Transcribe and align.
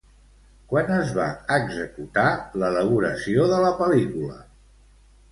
Quan 0.69 0.87
es 0.93 1.09
va 1.17 1.25
executar 1.57 2.23
l'elaboració 2.63 3.45
de 3.53 3.59
la 3.65 3.69
pel·lícula? 3.83 4.39